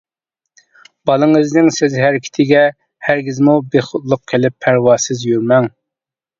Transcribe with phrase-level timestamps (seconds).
[1.09, 2.65] بالىڭىزنىڭ سۆز-ھەرىكىتىگە
[3.11, 5.73] ھەرگىزمۇ بىخۇدلۇق قىلىپ پەرۋاسىز يۈرمەڭ.